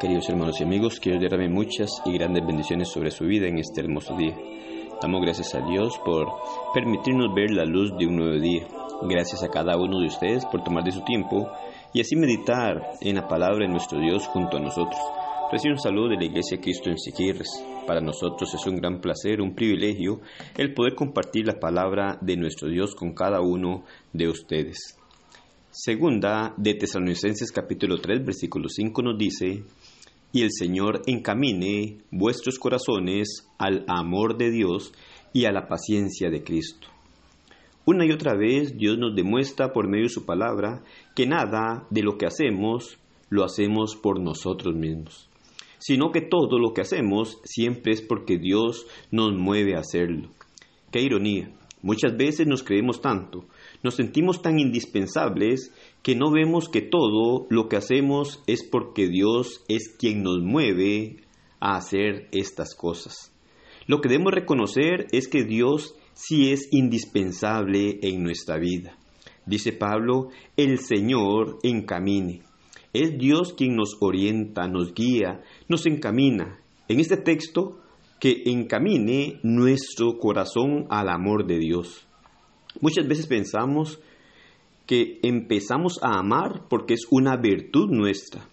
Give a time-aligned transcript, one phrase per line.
[0.00, 3.82] Queridos hermanos y amigos, quiero derrame muchas y grandes bendiciones sobre su vida en este
[3.82, 4.34] hermoso día.
[5.02, 6.26] Damos gracias a Dios por
[6.72, 8.66] permitirnos ver la luz de un nuevo día.
[9.02, 11.50] Gracias a cada uno de ustedes por tomar de su tiempo
[11.92, 14.98] y así meditar en la palabra de nuestro Dios junto a nosotros.
[15.52, 17.62] Recibe un saludo de la Iglesia Cristo en Siquirres.
[17.86, 20.22] Para nosotros es un gran placer, un privilegio,
[20.56, 24.96] el poder compartir la palabra de nuestro Dios con cada uno de ustedes.
[25.72, 29.62] Segunda de Tesalonicenses capítulo 3 versículo 5 nos dice,
[30.32, 34.92] y el Señor encamine vuestros corazones al amor de Dios
[35.32, 36.88] y a la paciencia de Cristo.
[37.86, 40.82] Una y otra vez Dios nos demuestra por medio de su palabra
[41.16, 42.98] que nada de lo que hacemos
[43.30, 45.28] lo hacemos por nosotros mismos,
[45.78, 50.28] sino que todo lo que hacemos siempre es porque Dios nos mueve a hacerlo.
[50.90, 51.52] Qué ironía.
[51.82, 53.46] Muchas veces nos creemos tanto,
[53.82, 55.72] nos sentimos tan indispensables
[56.02, 61.18] que no vemos que todo lo que hacemos es porque Dios es quien nos mueve
[61.60, 63.32] a hacer estas cosas.
[63.86, 68.96] Lo que debemos reconocer es que Dios sí es indispensable en nuestra vida.
[69.46, 72.42] Dice Pablo, el Señor encamine.
[72.92, 76.60] Es Dios quien nos orienta, nos guía, nos encamina.
[76.88, 77.80] En este texto,
[78.20, 82.06] que encamine nuestro corazón al amor de Dios.
[82.80, 83.98] Muchas veces pensamos
[84.90, 88.48] que empezamos a amar porque es una virtud nuestra,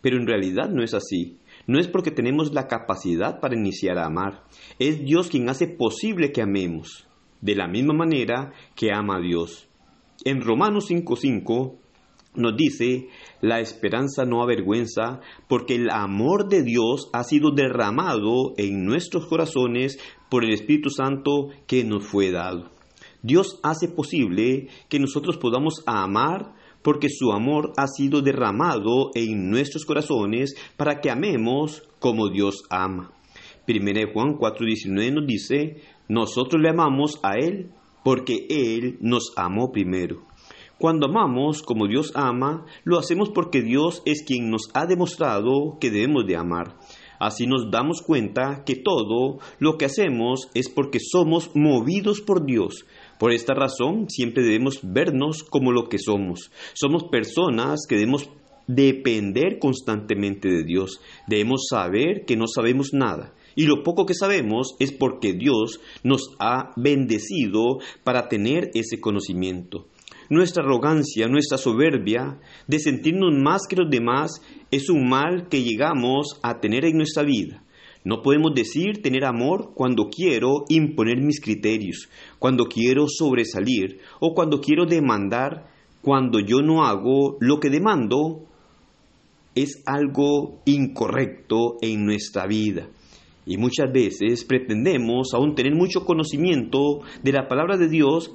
[0.00, 1.38] pero en realidad no es así.
[1.66, 4.44] No es porque tenemos la capacidad para iniciar a amar,
[4.78, 7.08] es Dios quien hace posible que amemos,
[7.40, 9.68] de la misma manera que ama a Dios.
[10.24, 11.74] En Romanos 5:5
[12.36, 13.08] nos dice,
[13.40, 19.98] la esperanza no avergüenza, porque el amor de Dios ha sido derramado en nuestros corazones
[20.30, 22.70] por el Espíritu Santo que nos fue dado.
[23.22, 29.84] Dios hace posible que nosotros podamos amar porque su amor ha sido derramado en nuestros
[29.84, 33.12] corazones para que amemos como Dios ama.
[33.68, 37.70] 1 Juan 4:19 nos dice, nosotros le amamos a Él
[38.02, 40.22] porque Él nos amó primero.
[40.78, 45.90] Cuando amamos como Dios ama, lo hacemos porque Dios es quien nos ha demostrado que
[45.90, 46.78] debemos de amar.
[47.18, 52.86] Así nos damos cuenta que todo lo que hacemos es porque somos movidos por Dios.
[53.20, 56.50] Por esta razón siempre debemos vernos como lo que somos.
[56.72, 58.30] Somos personas que debemos
[58.66, 61.02] depender constantemente de Dios.
[61.26, 63.34] Debemos saber que no sabemos nada.
[63.54, 69.88] Y lo poco que sabemos es porque Dios nos ha bendecido para tener ese conocimiento.
[70.30, 76.40] Nuestra arrogancia, nuestra soberbia de sentirnos más que los demás es un mal que llegamos
[76.42, 77.64] a tener en nuestra vida.
[78.04, 84.60] No podemos decir tener amor cuando quiero imponer mis criterios, cuando quiero sobresalir o cuando
[84.60, 85.70] quiero demandar
[86.02, 88.46] cuando yo no hago lo que demando
[89.54, 92.88] es algo incorrecto en nuestra vida.
[93.46, 98.32] Y muchas veces pretendemos aún tener mucho conocimiento de la palabra de Dios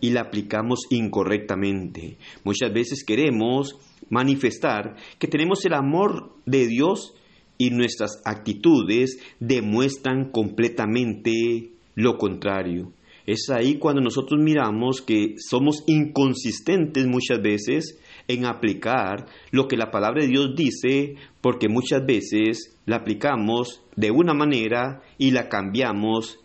[0.00, 2.18] y la aplicamos incorrectamente.
[2.44, 3.76] Muchas veces queremos
[4.10, 7.14] manifestar que tenemos el amor de Dios
[7.58, 12.92] y nuestras actitudes demuestran completamente lo contrario.
[13.26, 19.90] Es ahí cuando nosotros miramos que somos inconsistentes muchas veces en aplicar lo que la
[19.90, 26.38] palabra de Dios dice, porque muchas veces la aplicamos de una manera y la cambiamos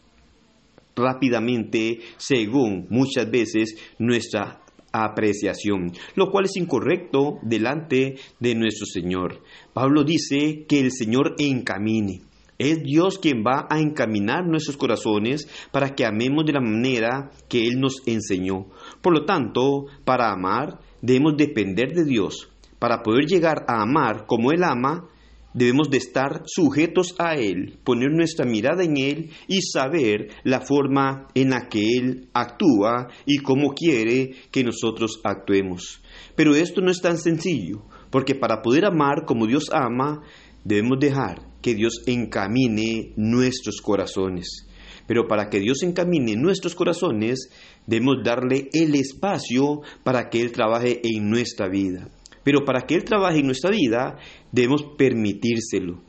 [0.96, 9.41] rápidamente según muchas veces nuestra apreciación, lo cual es incorrecto delante de nuestro Señor.
[9.74, 12.22] Pablo dice que el Señor encamine.
[12.57, 17.63] Es Dios quien va a encaminar nuestros corazones para que amemos de la manera que
[17.63, 18.68] Él nos enseñó.
[19.01, 22.50] Por lo tanto, para amar debemos depender de Dios.
[22.77, 25.07] Para poder llegar a amar como Él ama,
[25.53, 31.27] Debemos de estar sujetos a Él, poner nuestra mirada en Él y saber la forma
[31.36, 36.01] en la que Él actúa y cómo quiere que nosotros actuemos.
[36.36, 40.21] Pero esto no es tan sencillo, porque para poder amar como Dios ama,
[40.63, 44.68] debemos dejar que Dios encamine nuestros corazones.
[45.06, 47.50] Pero para que Dios encamine nuestros corazones,
[47.86, 52.09] debemos darle el espacio para que Él trabaje en nuestra vida.
[52.44, 54.18] Pero para que Él trabaje en nuestra vida,
[54.52, 56.02] debemos permitírselo.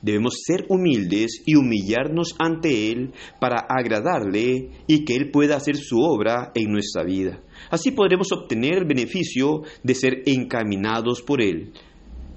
[0.00, 5.98] Debemos ser humildes y humillarnos ante Él para agradarle y que Él pueda hacer su
[5.98, 7.40] obra en nuestra vida.
[7.70, 11.72] Así podremos obtener el beneficio de ser encaminados por Él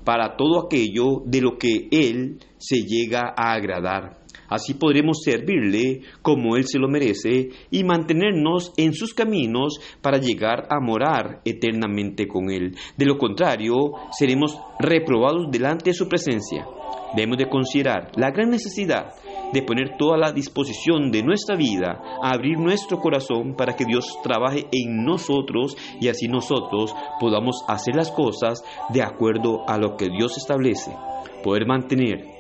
[0.04, 4.22] para todo aquello de lo que Él se llega a agradar.
[4.52, 10.68] Así podremos servirle como Él se lo merece y mantenernos en sus caminos para llegar
[10.70, 12.76] a morar eternamente con Él.
[12.98, 16.68] De lo contrario, seremos reprobados delante de su presencia.
[17.16, 19.14] Debemos de considerar la gran necesidad
[19.54, 24.18] de poner toda la disposición de nuestra vida a abrir nuestro corazón para que Dios
[24.22, 30.10] trabaje en nosotros y así nosotros podamos hacer las cosas de acuerdo a lo que
[30.10, 30.92] Dios establece.
[31.44, 32.31] Poder mantener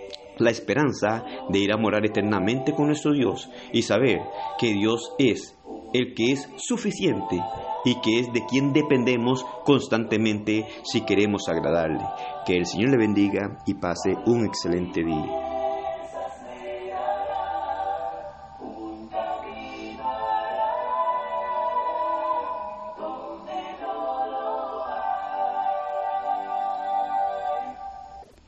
[0.41, 4.19] la esperanza de ir a morar eternamente con nuestro Dios y saber
[4.59, 5.57] que Dios es
[5.93, 7.39] el que es suficiente
[7.85, 12.03] y que es de quien dependemos constantemente si queremos agradarle.
[12.45, 15.50] Que el Señor le bendiga y pase un excelente día.